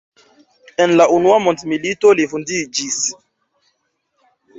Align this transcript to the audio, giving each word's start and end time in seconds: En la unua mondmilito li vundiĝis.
En 0.85 0.93
la 1.01 1.05
unua 1.17 1.35
mondmilito 1.47 2.13
li 2.21 2.25
vundiĝis. 2.31 2.97